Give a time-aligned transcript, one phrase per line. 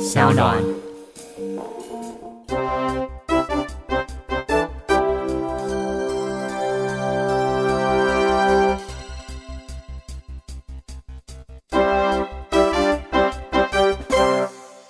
[0.00, 0.83] 小暖。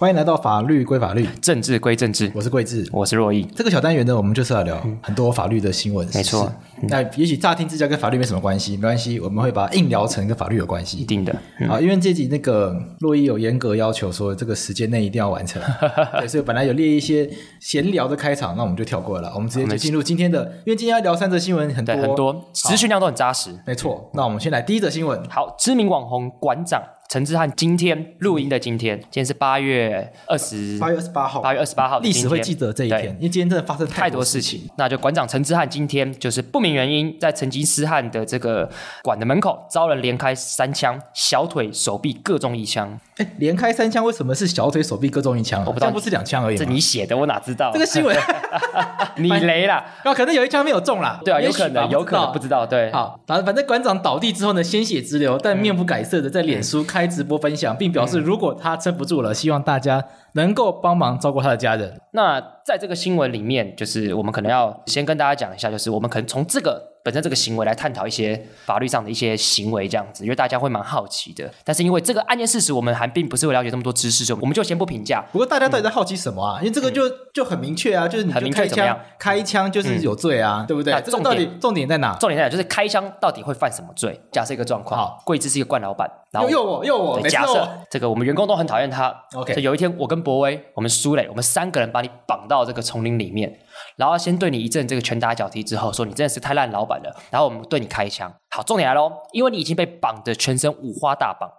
[0.05, 2.31] 欢迎来到法律归法律，政治归政治。
[2.35, 3.43] 我是桂智，我是若意。
[3.57, 6.07] 这个小单元呢，我们就是要聊很多法律的新闻。
[6.13, 10.99] 没错，那也许乍听之下跟法律没什么关系，没关系，我们会把它硬聊成跟法律有关系。
[10.99, 11.33] 一定的
[11.71, 15.63] 啊，因为这集那个若意有严格要求，说这个时间内一定要完成。
[16.21, 17.27] 对，所以本来有列一些
[17.59, 23.59] 闲聊的开场，那我们就跳过了，我们直接就进入今天的，因为今天要聊三则新闻，很多很多，资讯量都很扎实。
[23.67, 25.27] 没错，那我们先来第一则新闻。
[25.31, 26.83] 好，知名网红馆长。
[27.15, 34.69] 陈志汉今天录音的今天，今天是八月二十，八月二十八号，八月二十八号，历史会记得这一天，因为今天真的发生太多事情。
[34.77, 38.69] 那就馆长陈志汉今天就是不明原因在成吉思汗的这个
[39.05, 42.99] 馆的门口遭人连开三枪，小腿、手臂各中一枪。
[43.19, 45.65] 哎，连开三枪，为什么是小腿、手臂各中一枪？
[45.65, 46.59] 我不知道，不是两枪而已。
[46.59, 47.71] 这你写的，我哪知道？
[47.73, 48.17] 这个新闻
[49.19, 51.21] 你雷了，啊，可能有一枪没有中啦。
[51.25, 52.67] 对啊，有可能，有可能不知道。
[52.67, 57.77] 对，好，反正反正馆长倒地之后呢，鲜血直流，但面不改色的在脸书开直播分享。
[57.77, 62.01] 并表示，如果他撑不住了，希望大家能够帮忙照顾他的家人。
[62.13, 66.94] 那在这个新闻里面，就是我们可能要先跟大家讲一下，就是我们可能从这个。
[67.05, 71.49] 本身这个行为来探讨一些法律上的一些行为，这样子，因为大家会蛮好奇的。
[71.63, 75.23] 但是因为这个案件事实，我们还并不是会了解这么多知识，就我们就先不评价。
[75.31, 76.61] 不过大家到底在好奇什么啊？
[76.61, 77.03] 嗯、因为这个就
[77.35, 78.99] 就很明确啊，就是你就开枪，很明确怎么样？
[79.19, 80.99] 开枪就是有罪啊，嗯、对不对？
[81.03, 82.17] 重点到底重点在哪？
[82.19, 82.49] 重点在哪？
[82.49, 84.19] 就是开枪到底会犯什么罪？
[84.33, 89.15] 假设一个状况，好，桂枝是一个惯老板，然后又我又我，假设这个我们员工都很讨厌他。
[89.35, 93.59] OK，有一天我跟博威，我们苏磊，我们三个人把你绑到这个丛林里面。
[93.97, 97.17] 然后先对你一阵这个拳打脚踢之后，说你真的是太烂老板了。
[97.31, 98.33] 然后我们对你开枪。
[98.51, 101.51] 好，重点来喽，因为你已经被绑得全身五花大绑，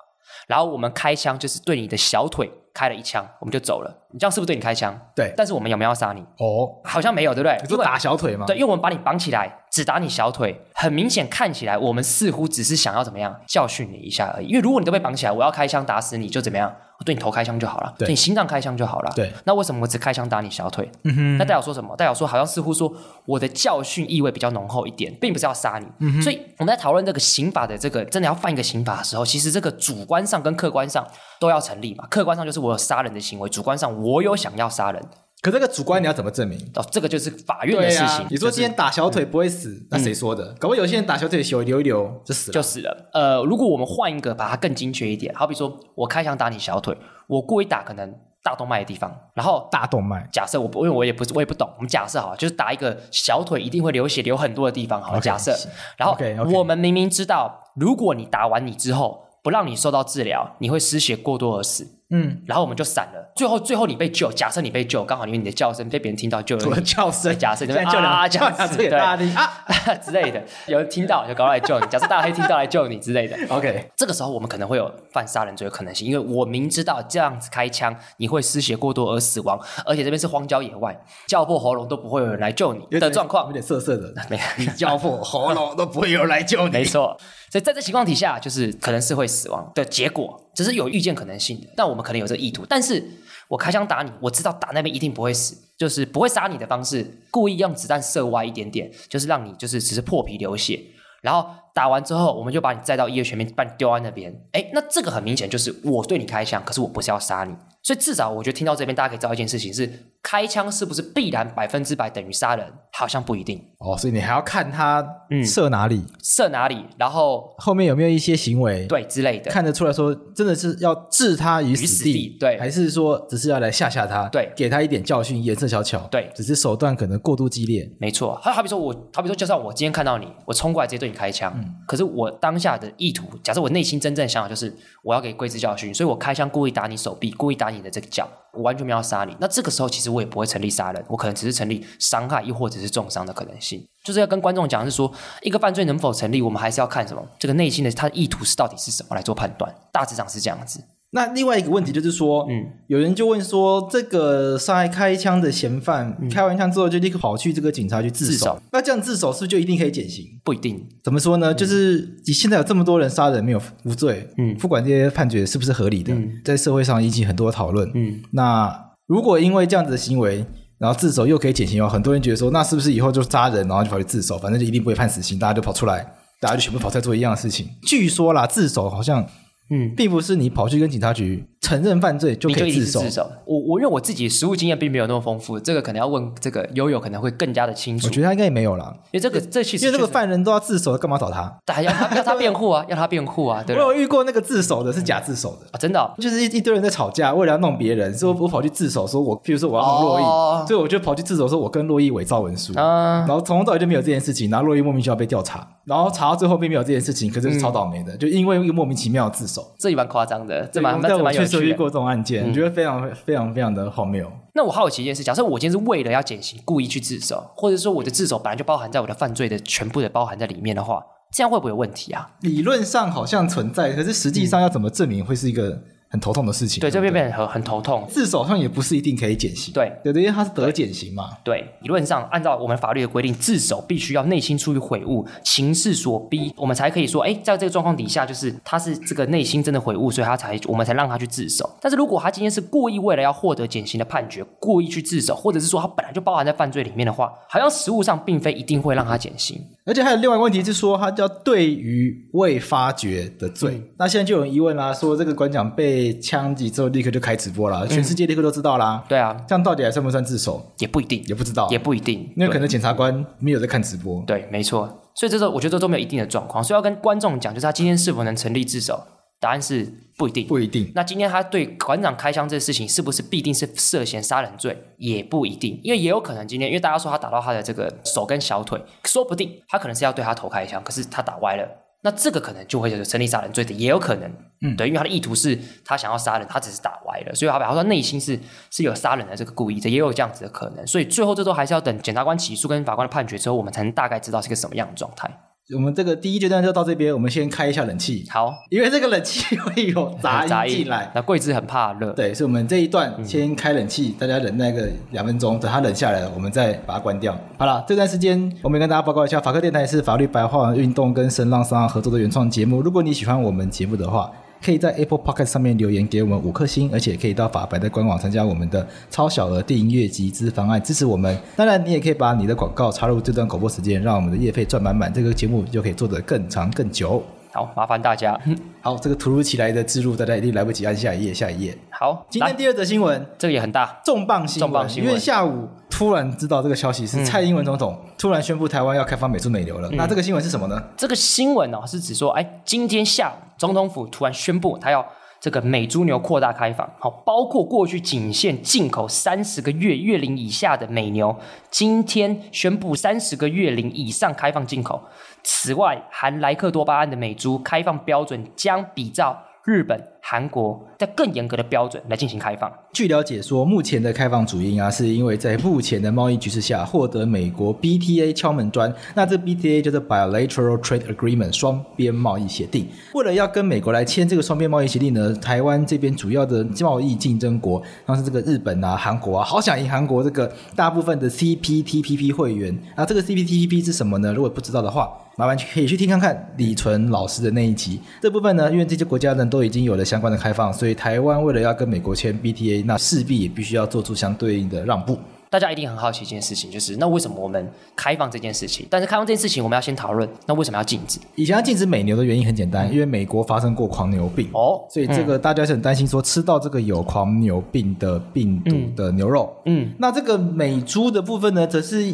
[0.48, 4.08] 然后我们开枪就是对你的小腿开了一枪，我们就走了。
[4.12, 5.00] 你这样是不是对你开枪？
[5.16, 5.34] 对。
[5.38, 6.22] 但是我们有没有要杀你？
[6.38, 7.58] 哦，好像没有，对不对？
[7.62, 8.46] 你说打小腿吗？
[8.46, 14.48] 对，因为我们把你绑起来，只打你小腿，很明显看起来我们似乎只是想要怎么样教训你一下而已。
[14.48, 16.74] 因为如果你都被绑起来，我要开枪打死你就怎么样？
[16.98, 19.12] 我对你头开枪就好了，对，对你心脏开枪就好了。
[19.14, 20.90] 对，那为什么我只开枪打你小腿？
[21.04, 21.94] 嗯哼，那代表说什么？
[21.98, 22.90] 代表说好像似乎说
[23.26, 25.86] 我的教训意味比较浓厚一点，并不是要杀你。
[26.00, 31.06] 嗯哼，所以我们在讨论这个刑法的这个真的要犯一个刑法的时候，其实这个主观上跟客观上
[31.38, 32.08] 都要成立嘛。
[32.10, 35.04] 客观上就是我有杀人的行为，主观上我有想要杀人。
[35.42, 36.58] 可这个主观你要怎么证明？
[36.76, 38.06] 哦，这个就是法院的事情。
[38.08, 40.44] 啊、你说今天打小腿不会死，嗯、那谁说的？
[40.46, 43.10] 嗯、搞不好有些人打小腿血流一流就死了，就死了。
[43.14, 46.98] 呃，如果我们换一个，把它更精确一点，好比说我开枪打你小腿，
[47.28, 50.28] 我故意打可能大动脉的地方，然后大动脉。
[50.32, 55.56] 假设我因为我也不是我也不懂，我们假设好，就是打一个小腿一定会流血流很多的地方，好，假设。
[55.98, 56.18] 然后.
[56.52, 62.00] 我们明明知道，如果你打完你之后不让你受到治疗，你会失血过多而死。
[62.10, 63.32] 嗯，然后我们就散了。
[63.36, 66.66] 最后，最后你被救，假设你被救，刚好因为你的叫声被别人听到，救了。
[66.68, 69.16] 我的叫声，假设你被救了啊，叫声对啊
[70.04, 71.86] 之类的，有人听到就赶快来救你。
[71.90, 73.38] 假设大黑听到来救你之类的。
[73.50, 84.12] OK，这个时候我们可能会有犯杀人罪的可能性，因为我明知道这样子开枪你会失血过多而死亡，而且这边是荒郊野外，叫破喉咙都不会有人来救你的状况，有点涩涩的。
[84.30, 86.72] 没，你叫破喉咙都不会有人来救你。
[86.72, 87.16] 没错。
[87.56, 91.58] 所以在这情况底下，就是可能是会死亡的结果，只是有预见可能性。
[91.74, 93.02] 但我们可能有这意图，但是
[93.48, 100.78] 我开枪打你，我知道打那边一定不会死，就是不会杀你的方式，故意用子弹射歪一点点，就是让你就是只是破皮流血，
[101.22, 104.34] 然后打完之后，我们就把你载到医院前面，把你丢在那边。
[104.54, 107.54] 哎，那这个很明显就是我对你开枪，可是我不是要杀你。
[107.84, 109.88] 所以至少我觉得听到这边，大家可以知道一件事情是：
[110.24, 112.66] 开枪是不是必然百分之百等于杀人？
[112.98, 113.96] 好像不一定哦。
[113.96, 115.06] 所以你还要看他
[115.46, 128.40] 射哪里，嗯、射哪里，然后后面有没有一些行为对之类的，看得出来说真的是要置他于死地，对，还是说只是要来吓吓他，对，给他一点教训，颜色小巧，对，只是手段可能过度激烈，没错。
[128.42, 134.74] 好，好比说我，好比说，就算我今天看到你，我冲过来直接对你开枪，嗯、可是我当下的意图，假设我内心真正想法就是
[135.04, 138.28] 我要给贵子教训，所以我开枪故意打你手臂，故意打你的这个脚。
[138.54, 143.86] 我完全没有杀你，那这个时候其实我也不会成立杀人，我可能只是成立伤害，又或者是重伤的可能性。
[144.04, 149.76] 就是要跟观众讲，是说一个犯罪能否成立，我们还是要看什么，这个内心的他的意图是到底是什么来做判断。
[149.92, 150.82] 大致上是这样子。
[151.16, 160.26] 那另外一个问题就是说，嗯，有人就问说，这个杀害开枪的嫌犯、嗯、开完枪之后就立刻跑去这个警察局自首，自首那这样自首是不是就一定可以减刑？
[160.44, 160.86] 不一定。
[161.02, 161.54] 怎么说呢？
[161.54, 168.78] 嗯、就是你现在有这么多人杀人没有无罪，嗯，不管这些判决是不是合理的，嗯、在社会上引起很多讨论，嗯，那
[169.08, 170.46] 如果因为这样子的行为，
[170.78, 176.06] 然后自首又可以减刑，有很多人觉得说，那是不是以后就杀人，然后就跑去自首，反正就一定不会判死刑，大家就跑出来，
[176.42, 177.66] 大家就全部跑出来做一样的事情。
[177.84, 179.26] 据说啦，自首好像。
[179.70, 183.00] 嗯，并不是你跑去跟警察局承认犯罪就可以自首。
[183.00, 183.28] 自首。
[183.46, 188.06] 我我因为我自己实务经验并没有那么丰富，这个可能要问这个悠悠可能会更加的清楚。
[188.06, 191.60] 我觉得他应该也没有啦，因为这个这其实因为这个犯人都要自首，干嘛找他？
[191.82, 193.64] 要他要他辩护啊，要他辩护啊。
[193.66, 195.66] 对，我有遇过那个自首的是假自首的。
[195.72, 210.36] 啊，真的、哦，就是一一堆人在吵架，为了要弄别人，所以我跑去自首，说我譬如说我要弄珞亦，哦、所以我就跑去自首，说我跟珞亦伪造文书，啊、然后从头到尾就没有这件事情，然后珞亦莫名其妙被调查，然后查到最后并没有这件事情，可是是超倒霉的，嗯、就因为一个莫名其妙的自首，这也蛮夸张。
[210.46, 214.32] 的，这蛮蛮蛮有趣的过这种案件，我、嗯、觉得非常非常非常的荒谬。
[214.54, 222.30] 那我好奇一件事，假设我今天是为了要减刑，故意去自首，或者说我的自首本来就包含在我的犯罪的全部的包含在里面的话，这样会不会有问题啊？
[222.42, 225.82] 理论上好像存在，可是实际上要怎么证明会是一个？
[226.16, 228.06] 很头痛的事情，对，这边变很很头痛。
[228.08, 231.30] 自首上也不是一定可以减刑，对，对，因为他是得减刑嘛。
[231.44, 241.70] 对，理论上按照我们法律的规定，自首必须要内心出于悔悟，情势所逼，我们才可以说，哎，在这个状况底下，就是他是这个内心真的悔悟，所以他才我们才让他去自首。
[241.82, 249.62] 但是如果他今天是故意为了要获得减刑的判决，故意去自首，或者是说他本来就包含在犯罪里面的话，好像实务上并非一定会让他减刑。
[249.88, 253.76] 而且还有另外一个问题是说，他叫对于未发觉的罪。
[253.76, 259.04] 嗯、那现在就有人疑问啦，说这个馆长被枪击之后立刻就开直播了，全世界立刻都知道啦。
[259.08, 260.74] 对啊，这样到底还算不算自首？
[260.80, 264.24] 也不一定，也不知道，也不一定，因为可能检察官没有在看直播。
[264.26, 265.02] 对，没错。
[265.14, 269.02] 所以这时候我觉得这都没有一定的状况，所以要跟观众讲，就是他今天是否能成立自首。
[269.46, 270.92] 答案是不一定，不一定。
[270.96, 274.76] 那今天他对馆长开枪这个事情，是不是必定是涉嫌杀人罪？
[274.98, 281.70] 也不一定，因为也有可能今天，因为大家说他打到他的这个手跟小腿，说不定他可能是要对他头开枪，可是他打歪了，
[282.02, 284.32] 那这个可能就会有成立杀人罪的，也有可能。
[284.62, 288.40] 嗯，对，因为他的意图是他想要杀人，他只是打歪了，所以他表他说内心是
[288.72, 290.88] 是有杀人的这个故意，的也有这样子的可能。
[290.88, 295.30] 所以最后这都还是要等检察官起诉跟法官的判决之后，我们才能大概知道是个什么样的状态。
[295.74, 298.24] 我们这个第一阶段就到这边，我们先开一下冷气。
[298.30, 301.12] 好， 因为这个冷气会有 杂音进来。
[301.16, 307.36] 那柜子很怕热，对，所以我们这一段先开冷气，嗯、大家忍耐个两分钟，等它冷下来了，我们再把它关掉。
[307.58, 312.84] 好了，这段时间我们跟大家报告一下，法克电台是法律白话运动跟声浪商合作的原创节目。
[312.84, 314.32] 如果你喜欢我们节目的话，
[314.64, 321.38] 可以在 Apple Podcast 上面留言给我们五颗星，而且可以到法白的官网参加我们的超小额订阅集资方案，支持我们。
[321.56, 327.24] 当然，你也可以把你的广告插入这段广播时间，让我们的业费赚满满，这个节目就可以做得更长更久。
[327.54, 328.38] 好，麻烦大家。
[328.82, 331.78] 好，这个突如其来的置入，大家一定来不及按下一页，下一页。
[331.90, 334.70] 好，今天第二则新闻，这个也很大，重磅新闻。
[334.70, 339.88] 重磅新闻，因为下午突然知道这个消息，是蔡英文总统突然宣布台湾要开放美猪美牛了。
[339.90, 340.84] 嗯、那这个新闻是什么呢？
[340.98, 345.06] 这个新闻呢、哦，是指说，哎，今天下午总统府突然宣布，他要
[345.40, 351.34] 这个美猪牛扩大开放，好，包括过去仅限进口三十个月月龄以下的美牛，
[351.72, 355.02] 今天宣布三十个月龄以上开放进口。
[355.44, 362.72] 此外，含莱克多巴胺的美猪开放标准将比照日本、韩国在更严格的标准来进行开放。
[362.92, 368.92] 据了解说，目前的开放主因啊，是因为在目前的贸易局势下，获得美国 BTA 敲门砖。
[369.14, 372.88] 那这 BTA 就是 Bilateral Trade Agreement 双边贸易协定。
[373.14, 383.06] 为了要跟美国来签这个双边贸易协定呢，台湾这边主要的贸易竞争国，像是这个日本啊、韩国啊，好想赢韩国这个大部分的 CPTPP 会员啊。
[383.06, 384.34] 这个 CPTPP 是什么呢？
[384.34, 388.00] 如果不知道的话，麻烦可以去听看看李纯老师的那一集。
[388.22, 395.18] 这部分呢，因为这些国家呢都已经有了相关的开放，所以台湾为了要跟美国签 BTA，那势必也必须要做出相对应的让步。
[395.50, 398.86] 大家一定很好奇一件事情，就是那为什么我们开放这件事情？
[398.90, 401.20] 但是开放这件事情，我们要先讨论，那为什么要禁止？
[401.36, 409.56] 以前要禁止美牛的原因很简单，因为美国发生过狂牛病哦，所以这个大家是很担心说吃到这个有狂牛病的病毒的牛肉。
[409.66, 412.14] 嗯，那这个美猪的部分呢，则是。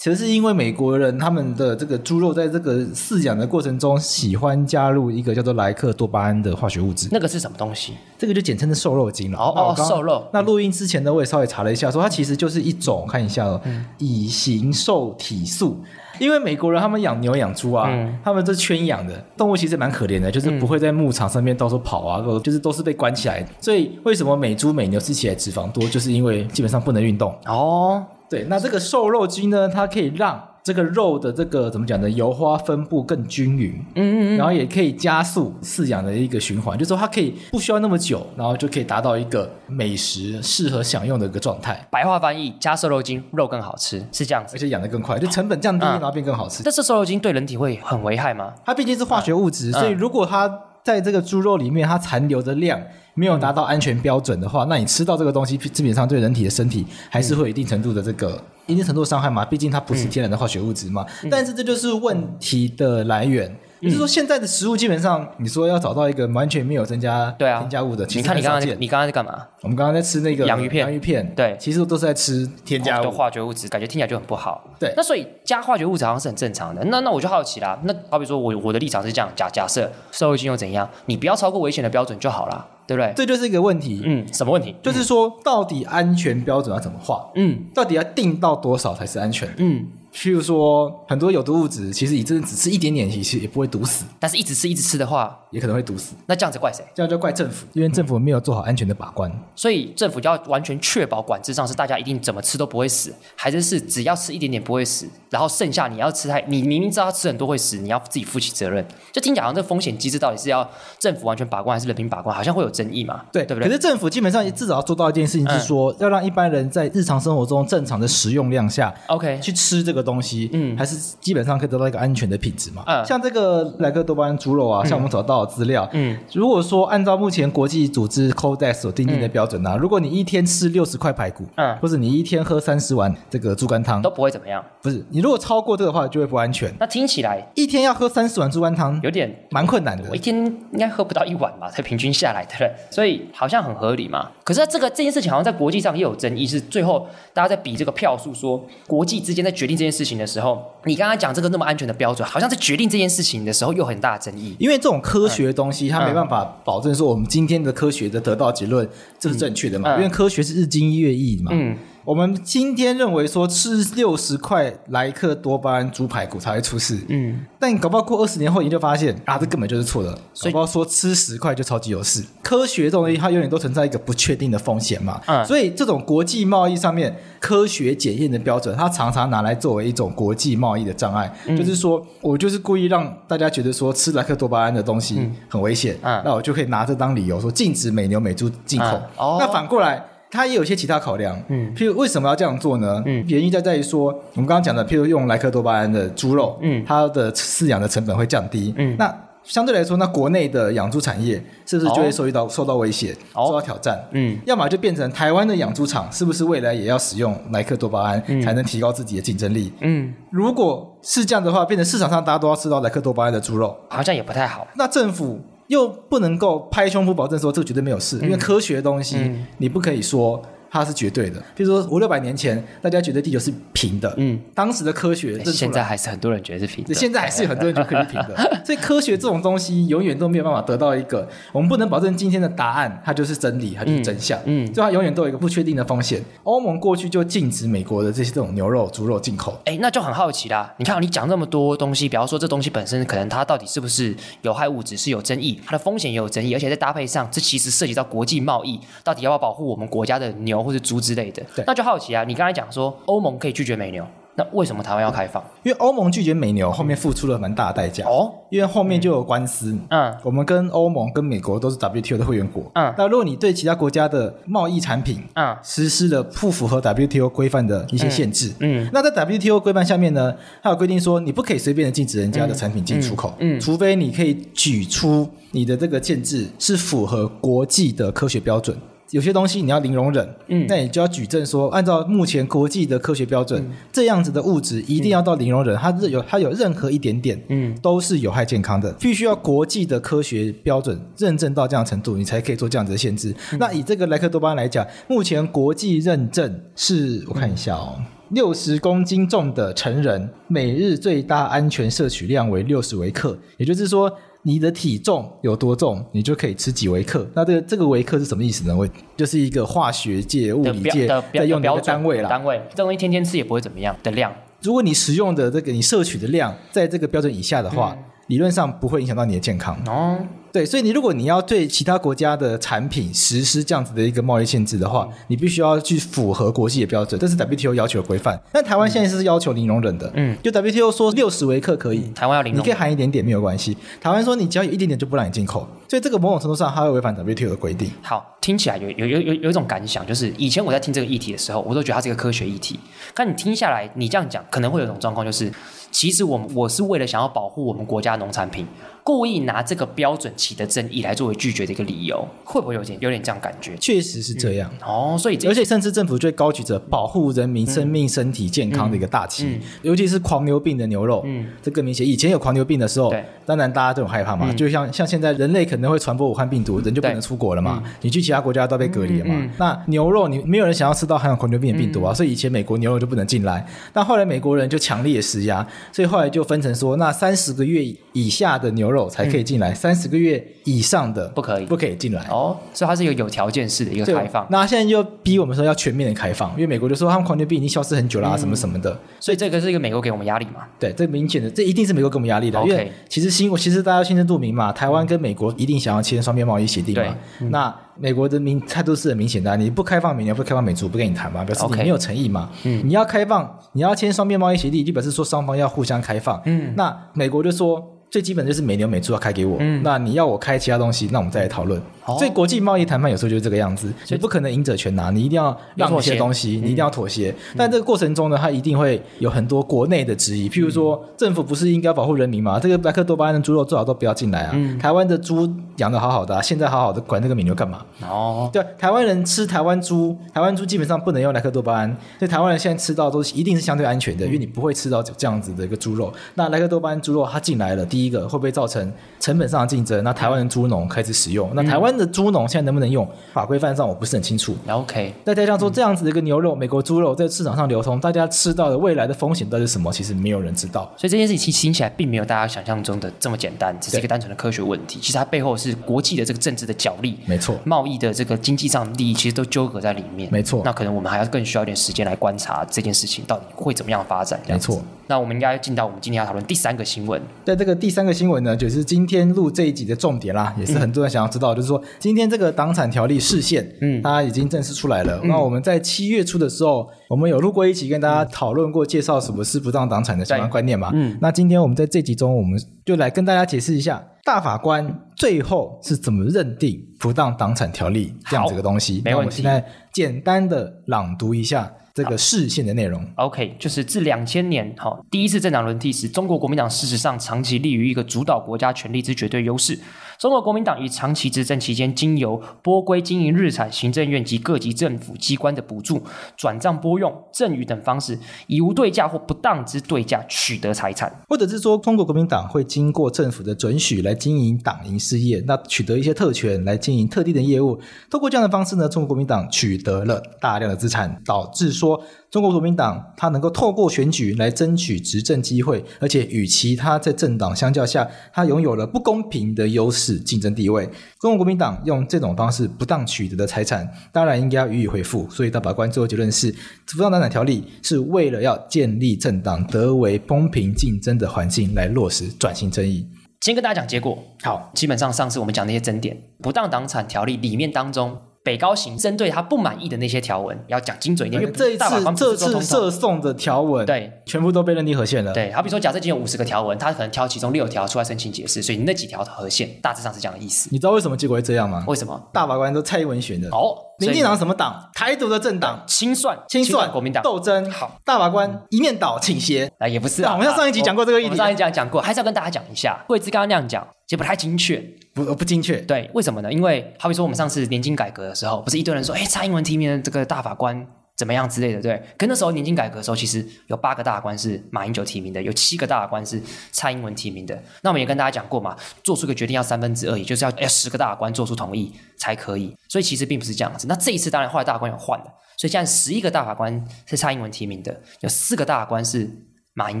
[0.04, 7.08] 其实是因为美国人他们的这个猪肉在这个饲养的过程中，喜欢加入一个叫做莱克多巴胺的化学物质。
[7.10, 7.94] 那个是什么东西？
[8.18, 9.38] 这个就简称的瘦肉精了。
[9.38, 10.22] 哦哦，瘦肉。
[10.30, 13.58] 那录音之前呢，我也稍微查了一下，说它其实就是一种，看一下哦，
[13.96, 15.82] 乙型瘦体素。
[16.18, 23.42] 因为美国人他们养牛养猪啊，嗯、他们是圈养的动物，其实蛮可怜的，就是不会在牧场上面到处跑啊，嗯、就是都是被关起来。
[23.58, 27.34] 所以为什么美猪美牛吃起来脂肪多，就是因为基本上不能运动。
[27.46, 28.04] 哦。
[28.28, 32.08] 对，那这个瘦肉精呢，它可以让这个肉的这个怎么讲呢？
[32.08, 41.86] 油花分布更均匀，嗯嗯嗯，然后也可以加速饲养的一个循环，就是说它可以不需要那么久，然后就可以达到一个美食适合享用的一个状态。
[41.90, 46.62] 白话翻译：加瘦肉精，肉更好吃，是这样子，而且养得更快，就成本降低，然后变更好吃。
[46.64, 48.54] 但是瘦肉精对人体会很危害吗？
[48.64, 50.50] 它毕竟是化学物质，所以如果它
[50.82, 52.80] 在这个猪肉里面，它残留的量
[53.14, 58.42] 没有达到安全标准的话，那你吃到这个东西，基本上对人体的身体还是会有一定程度的这个。
[58.66, 61.04] 一定程度伤害嘛，毕竟它不是天然的化学物质嘛。
[61.22, 69.46] 嗯、但是这就是问题的来源，就是说现在的食物基本上，你说要找到一个完全没有增加对啊添加物的，其实你看你刚刚你刚刚在干嘛？
[69.62, 74.64] 我们刚刚在吃那个洋芋片，洋芋片对，其实都是在吃添加物的化学物质，感觉听起来就很不好。
[74.78, 76.84] 对，那所以加化学物质好像是很正常的。
[76.84, 80.88] 那那我就好奇啦，那好比说我我的立场是这样，假假设社会性又怎样？
[81.06, 82.68] 你不要超过危险的标准就好了。
[82.86, 83.10] 对不对？
[83.16, 84.02] 这就是一个问题。
[84.04, 84.76] 嗯，什么问题？
[84.82, 87.30] 就是说，到底安全标准要怎么画？
[87.34, 89.48] 嗯，到底要定到多少才是安全？
[89.56, 89.86] 嗯。
[90.14, 94.04] 譬如说，很多有毒物质，其实你真的只吃一点点，其实也不会毒死。
[94.20, 96.14] 但是一直吃一直吃的话，也可能会毒死。
[96.26, 96.84] 那这样子怪谁？
[96.94, 99.30] 这样就怪政府，因为政府没有做好安全的把关。
[99.56, 108.86] 所以政府就要完全确保管制上是大家一定怎么吃都不会死，还是是只要吃一点点不会死，然后剩下你要吃太，你明明知道他吃很多会死，你要自己负起责任。
[109.12, 110.68] 就听讲好像这风险机制到底是要
[111.00, 112.34] 政府完全把关，还是人民把关？
[112.34, 113.24] 好像会有争议嘛？
[113.32, 113.68] 对，对不对？
[113.68, 120.76] 可是政府基本上至少要做到一件事情，是说、嗯、要让一般人在日常生活中正常的食用量下，OK 去吃这个东西，嗯。
[120.76, 122.82] 还是基本上可以得到一个安全的品质嘛。
[122.86, 134.62] 嗯，像这个莱克多巴胺猪肉啊，像我们找到的资料，嗯，如果说按照目前国际组织 Codex 所定定的标准呢，如果你一天吃六十块排骨，嗯，或者你一天喝三十碗这个猪肝汤，都不会怎么样。
[134.82, 136.72] 不是，你如果超过这个的话，就会不安全。
[136.78, 140.04] 那听起来一天要喝三十碗猪肝汤，有点蛮困难的。
[140.10, 140.36] 我一天
[140.72, 144.30] 应该喝不到一碗吧，才平均下来的，所以好像很合理嘛。
[144.42, 151.14] 可是这个这件事情好像在国际上也有争议，是最后大家在比这个票数，说国际之间在决定这件事情的时候，你刚刚。
[151.14, 154.56] 讲这个那么安全的标准，好像在决定这件事情的时候又很大的争议。
[154.58, 158.86] 因为这种科学的东西，它没办法保证说我们今天的科学的得到结论
[159.16, 159.94] 这是正确的嘛？
[159.96, 161.52] 因为科学是日新月异嘛。
[161.54, 161.78] 嗯。
[162.04, 170.16] 我们今天认为说吃六十块莱克多巴胺猪排骨才会出事，嗯，但搞不好过二十年后你就发现啊，这根本就是错的。
[170.34, 172.22] 所以搞不好说吃十块就超级有事。
[172.42, 190.04] 科学这种东西它永远都存在一个不确定的风险嘛，嗯，所以这种国际贸易上面科学检验的标准，它常常拿来作为一种国际贸易的障碍，嗯，就是说我就是故意让大家觉得说吃莱克多巴胺的东西很危险，嗯，那我就可以拿这当理由说禁止美牛美猪进口，嗯，哦，那反过来。
[190.34, 193.00] 它也有一些其他考量，嗯，譬如为什么要这样做呢？
[193.06, 203.96] 嗯，原因在在于说，我们刚刚讲的，譬如用莱克多巴胺的猪肉，嗯，它的饲养的成本会降低，嗯，那相对来说，那国内的养猪产业是不是就会受到、哦、受到威胁，受到挑战？
[204.10, 209.72] 嗯，要么就变成台湾的养猪场是不是未来也要使用莱克多巴胺，嗯、才能提高自己的竞争力？
[209.82, 214.66] 嗯，如果是这样的话，变成市场上大家都要吃到莱克多巴胺的猪肉，好像也不太好。
[214.74, 215.40] 那政府。
[215.68, 220.42] 又不能够拍胸脯保证说这个绝对没有事，嗯、因为科学的东西你不可以说。
[220.74, 236.20] 它是绝对的，比如说五六百年前，大家觉得地球是平的，嗯，当时的科学，现在还是很多人觉得是平的，现在还是有很多人觉得可以平的， 所以科学这种东西永远都没有办法得到一个，我们不能保证今天的答案它就是真理，它就是真相，嗯，就它永远都有一个不确定的风险。
[236.42, 240.74] 欧盟过去就禁止美国的这些这种牛肉、猪肉进口，哎，那就很好奇啦。
[240.78, 244.12] 你看你讲那么多东西，比方说这东西本身可能它到底是不是
[244.42, 251.42] 有害物质是有争议，它的风险也有争议，而且在搭配上，这其实涉及到国际贸易，到底要不要保护我们国家的牛或者猪之类的。
[251.54, 252.24] 对，那就好奇啊！
[252.24, 254.04] 你刚才讲说欧盟可以拒绝美牛，
[254.36, 255.42] 那为什么台湾要开放？
[255.62, 259.76] 因为欧盟拒绝美牛后面付出了蛮大的代价哦，因为后面就有官司。
[259.90, 262.64] 嗯，我们跟欧盟跟美国都是 WTO 的会员国。
[262.74, 278.76] 嗯，那如果你对其他国家的贸易产品，嗯，实施了不符合 WTO 规范的一些限制，嗯，那在 WTO 规范下面呢，它有规定说你不可以随便的禁止人家的产品进出口，嗯，除非你可以举出你的这个限制是符合国际的科学标准。
[279.14, 293.32] 有些东西你要零容忍，嗯，那你就要举证说，按照目前国际的科学标准，嗯、这样子的物质一定要到零容忍，嗯、它是有它有任何一点点，嗯，都是有害健康的，必须要国际的科学标准认证到这样程度，你才可以做这样子的限制。
[293.52, 297.94] 嗯、那以这个莱克多巴胺来讲，目前国际认证是我看一下哦，
[298.30, 304.12] 六十、嗯、公斤重的成人每日最大安全摄取量为六十微克，也就是说。
[304.46, 307.26] 你的体重有多重，你就可以吃几微克。
[307.34, 308.76] 那这个这个微克是什么意思呢？
[308.76, 308.86] 我
[309.16, 312.28] 就是一个化学界、物理界在用的一个单位啦。
[312.28, 314.30] 单位，这东西天天吃也不会怎么样的量。
[314.60, 319.76] 如果你食用的这个你摄取的量在这个标准以下的话，嗯、理论上不会影响到你的健康。
[319.86, 320.18] 哦。
[320.52, 328.40] 对，所以你如果你要对其他国家的产品实施这样子的一个贸易限制的话，嗯、你必须要去符合国际的标准，这是 WTO 要求的规范。
[328.52, 333.76] 但台湾现在是要求零容忍的，嗯，就 WTO 说六十微克可以，台湾要零，你可以含一点点没有关系。
[334.00, 337.90] 台湾说你只要有一点点就不让你进口，所以这个某种程度上它会违反 WTO 的规定。
[338.00, 342.78] 好，听起来有有有有有一种感想，就是以前我在听这个议题的时候，我都觉得它是一个科学议题。
[343.12, 345.52] 但你听下来，你这样讲可能会有一种状况，就是
[345.94, 348.66] 其实我们我是为了想要保护我们国家农产品。
[349.06, 353.76] 故意拿这个标准起的争议来作为拒绝的一个理由，会不会有点有点这样感觉？
[353.76, 362.06] 确实是这样、嗯、哦，所以而且甚至政府最高举着保护人民生命、身体健康的一个大旗，嗯嗯、尤其是狂牛病的牛肉，嗯，这更明显。
[362.06, 369.50] 以前有狂牛病的时候，对，当然大家都很害怕嘛，嗯、就像像现在人类可能会传播武汉病毒，人就不能出国了嘛，嗯、你去其他国家都被隔离了嘛。
[369.58, 373.66] 那牛肉你没有人想要吃到含有狂牛病的病毒啊，嗯、所以以前美国牛肉就不能进来。
[373.92, 377.84] 但后来美国人就强烈施压，所以后来就分成说，那三十个月
[378.14, 379.74] 以下的牛肉才可以进来。
[379.74, 382.56] 三十个月以上的不可以，不可以进来哦。
[382.72, 384.46] 所以它是一个有条件式的一个开放。
[384.48, 388.98] 那现在就逼我们说要全面的开放，因为美国就说他们狂牛病已经消失很久啦，啊，什么什么的。
[389.20, 390.62] 所以这个是一个美国给我们压力嘛？
[390.78, 392.58] 对，这明显的，这一定是美国给我们压力的。
[392.64, 397.14] 因为其实新，其实大家心知肚明嘛，台湾跟美国一定想要签双边贸易协定嘛。
[397.50, 402.50] 那美国的明态度是很明显的，你不开放美牛，不开放美猪，不跟你谈嘛，表示你没有诚意嘛。
[402.64, 406.40] 嗯，你要开放，你要签双边贸易协定，就表示说双方要互相开放。
[406.44, 407.90] 嗯，那美国就说。
[408.10, 411.82] 最基本就是美牛美猪要开给我，嗯、那你要我开其他东西，那我们再来讨论。
[412.06, 417.34] 哦、所以国际贸易谈判有时候就是这个样子，所以不可能赢者全拿，你一定要让一些东西，你一定要妥协。
[417.52, 422.58] 嗯、但这个过程中呢，它一定会有很多国内的质疑，譬如说政府不是应该保护人民吗？
[422.60, 424.52] 这个莱克多巴胺的猪肉最好都不要进来啊！
[424.54, 427.84] 嗯、台湾的猪养的好好的、啊，现在好好的管那个美牛干嘛？
[428.02, 436.12] 哦，对，台湾人吃台湾猪，台湾猪基本上不能用莱克多巴胺，所以台湾人现在吃到都是一定是相对安全的，因为你不会吃到这样子的一个猪肉。
[436.34, 438.92] 那莱克多巴胺猪肉它进来了，第一个会不会造成？
[439.20, 443.08] 成本上的竞争，那台湾的猪农开始使用，那台湾的猪农现在能不能用？
[443.32, 444.56] 法规范上我不是很清楚。
[444.68, 449.92] OK，再加上说这样子的一个牛肉，美国猪肉在市场上流通，大家吃到的未来的风险到底是什么？
[449.92, 450.82] 其实没有人知道。
[450.96, 454.98] 所以这件事情听起来并没有大家想象中的这么简单，只是一个单纯的科学问题。
[455.00, 460.62] 其实它背后是国际的这个政治的角力，没错，贸易的这个经济上的利益其实都纠葛在里面，没错。
[460.64, 464.40] 那可能我们还要更需要一点时间来观察这件事情到底会怎么样发展。
[464.48, 464.82] 没错。
[465.06, 467.20] 那我们应该进到我们今天要讨论第三个新闻。
[467.44, 475.20] 在这个第三个新闻呢，就是今天录这一集的重点啦，也是很多人想要知道，嗯、就是说今天这个党产条例释宪，嗯，它已经正式出来了。
[475.22, 480.90] 嗯、那我们在七月初的时候，我们有录过一期跟大家讨论过，介绍什么是不当党产的相关观念嘛。
[480.94, 489.02] 嗯，那今天我们在这集中，我们就来跟大家解释一下，大法官最后是怎么认定不当党产条例这样子的东西。
[489.04, 489.14] 没问题。
[489.14, 491.72] 那我们现在简单的朗读一下。
[491.94, 499.78] 这个视线的内容，OK，就是自两千年哈第一次政党轮替时，中国国民党事实上长期立于一个主导国家权力之绝对优势。
[500.18, 506.02] 中国国民党于长期执政期间，经由拨归经营日产行政院及各级政府机关的补助、
[506.36, 517.78] 转账拨用、赠与等方式，以无对价或不当之对价取得财产，或者是说，中国国民党会经过政府的准许来经营党营事业，那取得一些特权来经营特定的业务。
[518.10, 522.02] 透过这样的方式呢，中国国民党取得了大量的资产，导致说。
[522.30, 530.84] 中国国民党，它能够透过选举来争取执政机会，而且与其他在政党相较下，它拥有了不公平的优势竞争地位。
[531.20, 535.30] 中国国民党用这种方式不当取得的财产，当然应该要予以回复。
[535.30, 536.52] 所以大法官最后结论是，
[536.96, 543.06] 不当党产条例是为了要建立政党得为公平竞争的环境来落实转型正义。
[543.44, 544.16] 先跟大家讲结果。
[544.42, 548.18] 好，基本上上次我们讲那些争点，不当党产条例里面当中。
[548.42, 551.42] 北高行针对他不满意的那些条文，要讲精准一点。
[551.42, 555.32] 因为这一次这次涉讼的条文，对，全部都被认定合宪了。
[555.32, 560.68] 对，好比说，假设今天有五十个条文，他可能挑其中六条出来申请解释，所以你那几条合宪，大致上是这样的意思。
[560.70, 561.84] 你知道为什么结果会这样吗？
[561.88, 562.22] 为什么？
[562.34, 563.48] 大法官都蔡英文选的。
[563.48, 564.90] 哦，民进党什么党？
[564.94, 567.70] 台独的政党，清算，清算国民党斗争。
[567.70, 569.70] 好，大法官一面倒倾斜。
[569.78, 570.32] 啊，也不是啊。
[570.32, 573.04] 我们像上一集讲过这个议题，上一集讲讲过，还是要跟大家讲一下。
[573.06, 574.82] 桂枝刚刚那样讲，其实不太精确。
[575.14, 576.52] 不不精确，对，为什么呢？
[576.52, 580.84] 因为好比说我们上次年金改革的时候，不是一堆人说，哎，蔡英文提名的这个大法官
[581.16, 582.02] 怎么样之类的，对。
[582.18, 587.62] 可那时候年金改革的时候，其实有八个大法官是马英九提名的，有七个大法官是蔡英文提名的。
[587.82, 592.76] 那我们也跟大家讲过嘛，做出个决定要三分之二，也就是要要十个大法官做出同意才可以。
[592.88, 593.86] 所以其实并不是这样子。
[593.86, 599.30] 那这一次当然后来大法官有换了，所以现在十一个大法官是蔡英文提名的，有四个大法官是
[599.74, 600.00] 马英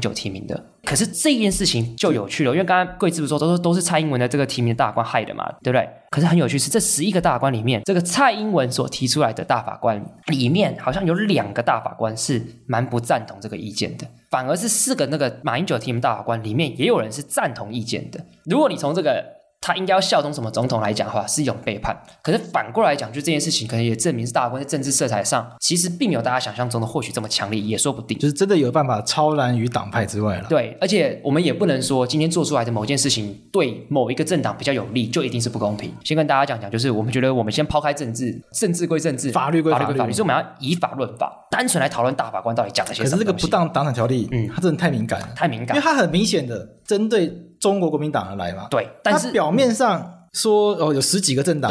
[0.00, 5.88] 九提名的，可是这件事情就有趣了，因为刚刚贵志不说都是都是蔡英文的这个提名的大法官害的嘛，对不对？
[6.10, 18.24] 可是很有趣是这十一个大法官里面，这个蔡英文所提出来的大法官里面，好像有两个大法官是蛮不赞同这个意见的，反而是四个那个马英九提名大法官里面也有人是赞同意见的。
[18.44, 19.24] 如果你从这个
[19.64, 21.98] 他应该要效忠什么总统来讲的话，是一种背叛。
[22.22, 28.18] 可是反过来讲，就这件事情，可能也证明是大法官在政治色彩上，其实并没有大家想象中的或许这么强烈，也说不定。
[28.18, 30.46] 就是真的有办法超然于党派之外了。
[30.50, 35.90] 对，而且我们也不能说今天做出来的某件事情对某一个政党比较有利，就一定是不公平。
[36.04, 43.10] 先跟大家讲讲，就是我们觉得我们先抛开政治，政治归政治，法律归法律，法律归法律，所以我们要以法论法，单纯来讨论大法官到底讲了些什么。
[43.12, 47.32] 可是这个不当党产条例，嗯，它真的太敏感了，太敏感，因为它很明显的针对
[47.64, 48.66] 中国国民党而来嘛。
[48.70, 50.00] 对，但是表面上。
[50.00, 51.70] 嗯说哦，有十几个政党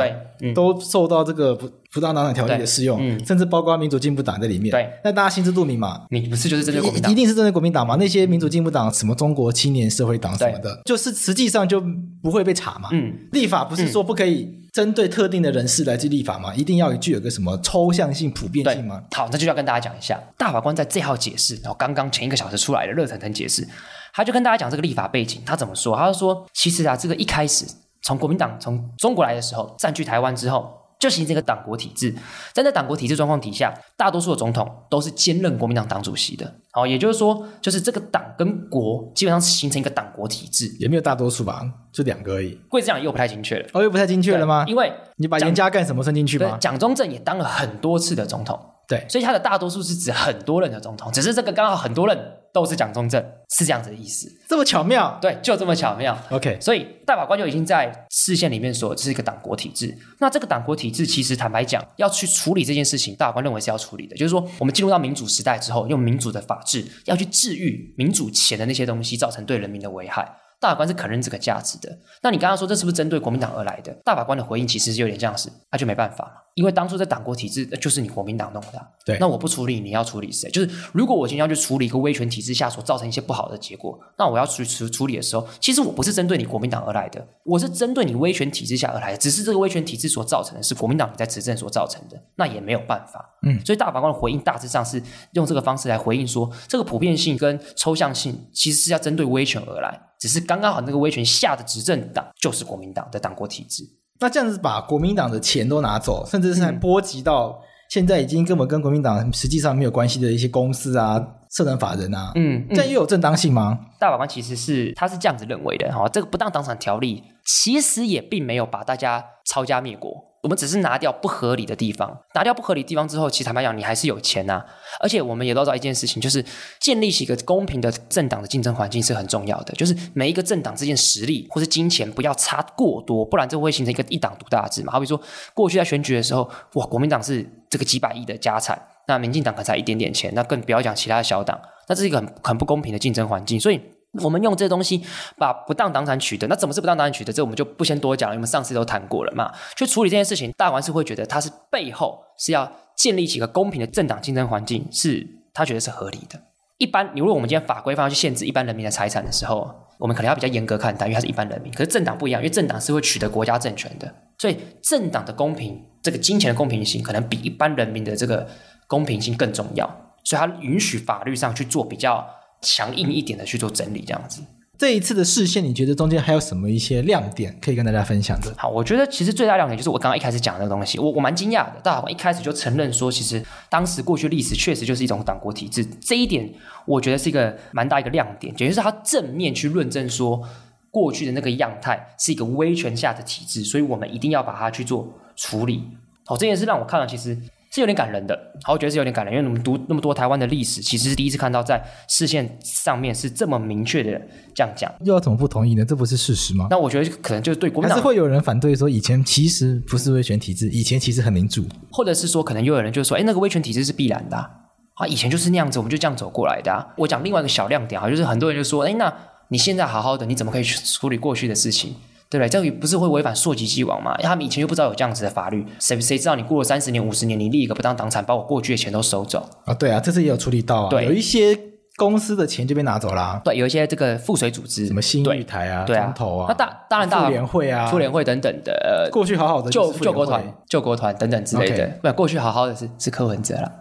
[0.56, 4.72] 都受到这个不不当党产条例的适用，嗯、甚至包括民主进步党在里面。
[4.72, 7.98] 对，那大家心知肚明嘛，你不是就是针对国民党，一定是针对国民党嘛？
[8.00, 11.84] 那些民主进步党，什么中国青年社会党什么的，就是实际上就
[12.22, 12.88] 不会被查嘛。
[12.94, 16.56] 嗯，立法不是说不可以针对特定的人士来去立法嘛？
[16.56, 19.04] 一定要具有个什么抽象性、普遍性吗？
[19.12, 23.68] 好，那就要跟大家讲一下，大法官在这号解释，然后刚刚前一个小时出来的热腾腾解释，
[24.14, 25.98] 他就跟大家讲这个立法背景，他怎么说？
[25.98, 27.66] 他就说，其实啊，这个一开始。
[28.06, 32.14] 从国民党从中国来的时候，占据台湾之后，就形成一个党国体制。
[32.52, 36.54] 在那党国体制状况底下，大多数的总统都是兼任国民党党主席的。
[36.74, 40.70] 好，也就是说，就是这个党跟国基本上是形成一个党国体制。
[40.82, 42.60] 也没有大多数吧，就两个而已。
[42.68, 44.66] 贵子讲又不太精确了，哦，又不太精确了吗？
[44.68, 46.58] 因为你把严家干什么算进去吗？
[46.60, 52.18] 蒋中正也当了很多次的总统，对，所以他的大多数是指很多任的总统，只是这个刚好很多任。
[52.54, 55.18] 都是蒋中正，是这样子的意思，这么巧妙？
[55.20, 56.16] 对，就这么巧妙。
[56.30, 59.98] OK，所以大法官就已经在视线里面说，这是一个党国体制。
[60.20, 64.16] 那这个党国体制，其实坦白讲，要去处理这件事情，大法官认为是要处理的。
[64.16, 70.38] 就是说，我们进入到民主时代之后，用民主的法治要去治愈民主前的那些东西造成对人民的危害。
[70.60, 71.98] 大法官是肯认这个价值的。
[72.22, 73.92] 那你刚刚说这是不是针对国民党而来的？
[74.06, 76.43] 大法官的回应其实是有点像是，那就没办法嘛。
[76.56, 78.88] 因为当初在党国体制，就是你国民党弄的。
[79.06, 80.50] 对，那我不处理，你要处理谁？
[80.52, 89.18] 就是如果我今天要去处理一个威权体制下所造成一些不好的结果，那我要去处处理的时候，其实我不是针对你国民党而来的，我是针对你威权体制下而来的。
[89.18, 93.38] 只是这个威权体制所造成的是国民党在执政所造成的，那也没有办法。
[93.46, 95.02] 嗯，所以大法官的回应大致上是
[95.34, 103.84] 用这个方式来回应说，这个普遍性跟抽象性其实是要针对威权而来，只是刚刚好那个威权下的执政党就是国民党的党国体制。
[104.24, 107.60] 那这样子把国民党的钱都拿走，甚至是还波及到
[107.90, 113.78] 现在已经根本跟国民党实际上没有关系的一些公司啊、社团法人啊，嗯，这样又有正当性吗？
[114.00, 120.10] 大法官其实是他是这样子认为的哈，这个不当党产条例其实也并没有把大家抄家灭国。
[120.44, 124.62] 我们只是拿掉不合理的地方，拿掉不合理的地方之后，其实坦白讲，你还是有钱呐、
[125.00, 126.44] 而且我们也都知道一件事情，就是
[126.82, 129.74] 建立起一个公平的政党的竞争环境是很重要的。
[129.76, 134.92] 就是每一个政党之间实力或是金钱不要差过多，不然这会形成一个一党独大制嘛。
[134.92, 135.20] 好比说，
[135.54, 143.80] 过去在选举的时候，哇，国民党是这个几百亿的家产，那民进党可能才一点点钱，那更不要讲其他的小党，那这是一个很很不公平的竞争环境，所以。
[144.22, 145.04] 我们用这些东西
[145.38, 147.34] 把不当党产取得，那怎么是不当党产取得？
[147.34, 149.52] 这我们就不先多讲了，因为上次都谈过了嘛。
[149.76, 156.40] 去处理这件事情，大法官是会觉得它是背后是要建立起一个公平的政党竞争环境，是他觉得是合理的。
[156.78, 161.72] 一般，你如果我们今天法规方要去限制一般人民的财产的时候，我们可能要比较严格看待，因为他是一般人民。
[161.74, 168.48] 可是政党不一样，因为政党是会取得国家政权的，所以政党的公平，这个金钱的公平性，可能比一般人民的这个
[168.88, 169.88] 公平性更重要。
[170.24, 172.24] 所以，他允许法律上去做比较。
[172.64, 174.42] 强硬一点的去做整理，这样子。
[174.76, 178.52] 这一次的视线，你觉得中间还有什么一些亮点可以跟大家分享的？
[178.58, 181.80] 好，我觉得其实最大亮点就是我刚刚一开始讲的那个东西，我我蛮惊讶的。
[181.84, 186.52] 大法官一开始就承认说，其实当时过去历史确实就是一种党国体制，这一点
[186.86, 190.42] 我觉得是一个蛮大一个亮点，也就是他正面去论证说，
[190.90, 195.84] 过去的那个样态是一个威权下的体制，所以我们一定要把它去做处理。
[196.26, 197.38] 好，这件事让我看了，其实。
[197.74, 204.12] 是有点感人的，好，我觉得是有点感人，因为我们读那么多台湾的历史，其实是第一次看到在视线上面是这么明确的
[204.54, 204.92] 这样讲。
[205.04, 205.84] 又要怎么不同意呢？
[205.84, 206.68] 这不是事实吗？
[206.70, 214.48] 那我觉得可能就是对国民党还是会有人反对说，以前其实不是威权体制，以前其实很民主，或者是说，可能又有人就说，哎，那个威权体制是必然的啊，
[214.94, 216.86] 啊，以前就是那样子，我们就这样走过来的啊。
[216.98, 219.12] 我讲另外一个小亮点啊，就是很多人就说，哎，那
[219.48, 221.96] 你现在好好的，你怎么可以去处理过去的事情？
[222.34, 222.50] 对不对？
[222.50, 224.18] 这样不是会违反溯及既往吗？
[224.24, 229.74] 他们以前又不知道有这样子的法律，谁谁知道你过了三十年、五十年，你立一个不当党产，把我过去的钱都收走啊？
[229.76, 230.90] 对啊，这次也有处理到啊。
[230.90, 231.56] 对，有一些
[231.96, 233.42] 公司的钱就被拿走了啊。
[233.46, 243.72] 对，有一些这个赋水组织，什么新玉台啊、对中投啊，那大当然大妇联会啊、妇联会等等的，过去好好的救救国团、救国团等等之类的，不，过去好好的是是柯文哲了。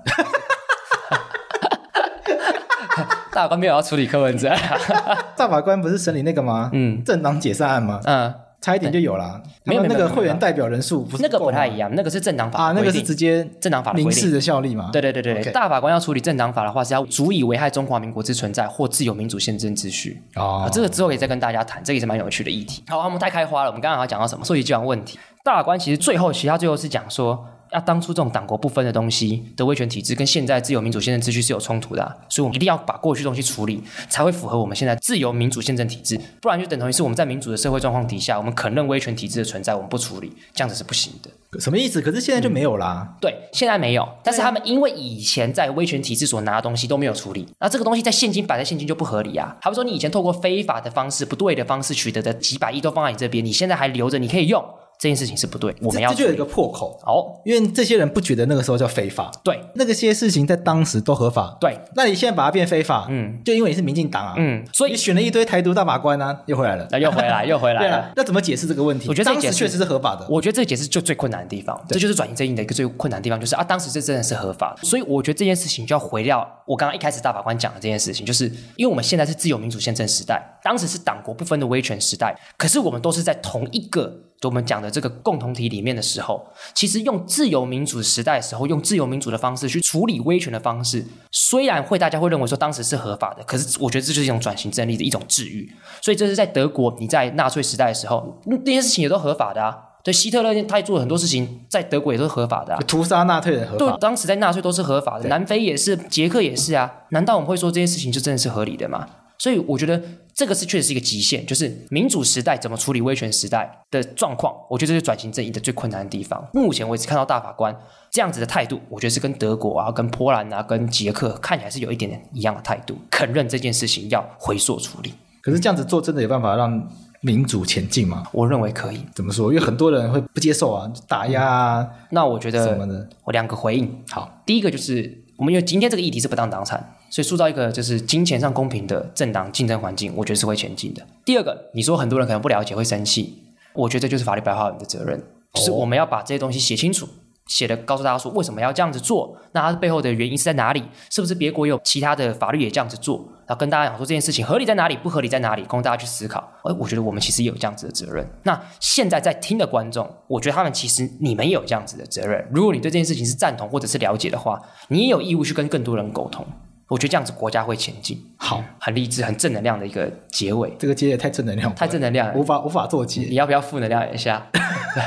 [3.32, 4.50] 大法官没有要处理柯文哲，
[5.36, 6.70] 大法官不是审理那个吗？
[6.72, 8.00] 嗯，政党解散案吗？
[8.04, 8.34] 嗯。
[8.60, 9.42] 差一点就有了。
[9.64, 14.88] 没有那个会员代表人数不是那个不太一样，那个是政党法啊，那个是直接政党法的民事的效力嘛？
[14.92, 20.22] 对对对对大法官要处理政党法的话，是要足以危害中华民国之存在或自由民主宪政秩序。
[20.36, 22.84] 哦、啊，这个之后可以再跟大家谈，这个也是蛮有趣的议题。
[22.86, 24.44] 好，我们太开花了，我们刚刚还要讲到什么？
[24.44, 25.18] 溯及既往问题。
[25.42, 27.44] 大法官其实最后，其实他最后是讲说。
[27.72, 41.30] 要当初这种党国不分的东西的威权体制，跟现在自由民主宪政秩序是有冲突的，啊，所以我们一定要把过去东西处理，才会符合我们现在自由民主宪政体制，不然就等同于是我们在民主的社会状况底下，我们肯认威权体制的存在，我们不处理，这样子是不行的。
[41.60, 42.00] 什么意思？
[42.00, 43.06] 可是现在就没有啦。
[43.06, 49.56] 嗯、对，现在没有，但是他们因为以前在威权体制所拿的东西都没有处理，那这个东西在现今摆在现今就不合理啊。
[49.60, 54.64] 好比说你以前透过非法的方式、不对的方式取得的几百亿都放在你这边，你现在还留着，你可以用。
[55.02, 56.96] 这件事情是不对，我们要这，这就有一个破口。
[57.04, 69.08] 哦，因为这些人不觉得那个时候叫非法，对，那个些事情在当时都合法，对，那你现在把它变非法，嗯，就因为你是民进党啊，嗯，所以你选了一堆台独大法官啊，又回来了，那 又回来，又回来了， 那怎么解释这个问题？
[69.08, 78.44] 我觉得这当时确实是合法的，我觉得这个解释就最困难的地方，这就是转移正义的一个最困难的地方，就是啊，当时这真的是合法，所以我觉得这件事情就要回到我刚刚一开始大法官讲的这件事情，就是
[78.76, 84.20] 因为我们现在是自由民主宪政时代，当时是党国不分的威权时代，可是我们都是在同一个。
[84.42, 95.72] 就我们讲的这个共同体里面的时候，其实用自由民主时代的时候，用自由民主的方式去处理威权的方式，虽然会大家会认为说当时是合法的，可是我觉得这就是一种转型正义的一种治愈。
[96.00, 99.78] 所以这是在德国，你在纳粹时代的时候，那些事情也都合法的啊。
[100.02, 102.80] 对，希特勒他也做了很多事情，在德国也都是合法的啊。
[102.88, 106.92] 屠杀纳粹人合法，对，当时在纳粹都是合法的，南非也是，捷克也是啊。
[107.10, 109.06] 难道我们会说这些事情就真的是合理的吗？
[109.38, 110.00] 所以我觉得
[110.34, 116.42] 这个是确实是一个极限，就是民主时代怎么处理威权时代的状况，我觉得这是转型正义的最困难的地方。
[116.54, 117.76] 目前为止看到大法官
[118.10, 125.12] 这样子的态度，我觉得是跟德国啊、跟波兰啊、跟捷克看起来是有一点点一样的态度，肯认这件事情要回溯处理。
[125.42, 126.88] 可是这样子做真的有办法让
[127.20, 128.24] 民主前进吗？
[128.32, 129.04] 我认为可以。
[129.14, 129.52] 怎么说？
[129.52, 131.80] 因为很多人会不接受啊，打压啊。
[131.82, 133.06] 嗯、那我觉得什么呢？
[133.24, 134.02] 我两个回应。
[134.08, 136.94] 好，第一个就是我们因为今天这个议题是不当党产。
[137.10, 141.04] 所以塑造一个就是金钱上公平的政党竞争环境，我觉得是会前进的。
[141.24, 145.20] 第二个，你说很多人可能不了解会生气，我觉得这就是法律白话文的责任，
[145.52, 147.08] 就是我们要把这些东西写清楚，
[147.48, 150.84] 写的告诉大家说为什么要这样子做，那它背后的原因是在哪里？
[151.10, 153.28] 是不是别国有其他的法律也这样子做？
[153.52, 156.40] 然后跟大家讲说这件事情合理在哪里，不合理在哪里，供大家去思考。
[156.64, 158.26] 哎，我觉得我们其实也有这样子的责任。
[158.44, 162.48] 那现在在听的观众，我觉得他们其实你们也有这样子的责任。
[162.50, 166.46] 如果你对这件事情是赞同或者是了解的话，你也有义务去跟更多人沟通。
[166.88, 170.74] 我觉得这样子国家会前进，好，很励志、很正能量的一个结尾。
[170.78, 173.20] 这个结也太正能量，太正能量了，无法无法做结。
[173.20, 174.46] 你要不要负能量一下？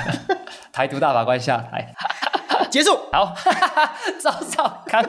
[0.71, 1.95] 台独大法官下台，
[2.69, 2.95] 结束。
[3.11, 3.33] 好，
[4.21, 5.03] 赵少康，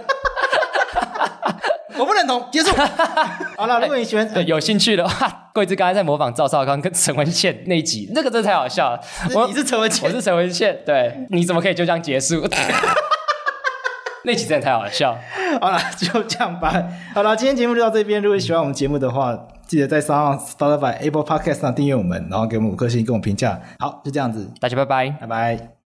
[2.00, 2.74] 我不认同，结束。
[3.56, 9.00] 好了，如果你喜欢，对，有兴趣的话， 贵智刚才在模仿赵少康跟陈文茜那一集，那个真的太好笑了。
[9.34, 12.46] 我你是陈文茜，我是陈文茜，对，你怎么可以就这样结束？
[14.24, 15.16] 那集真的太好笑，
[15.60, 16.82] 好了，就这样吧。
[17.14, 18.20] 好了，今天节目就到这边。
[18.20, 23.60] 如果你喜欢我们节目的话，记得在上 Spotify、Apple Podcast 上订阅我们，然后给我们五颗星，给我们评价。
[23.78, 25.76] 好，就这样子，大家拜拜，拜拜。